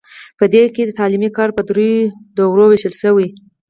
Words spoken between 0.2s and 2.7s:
په دې کې تعلیمي کار په دریو دورو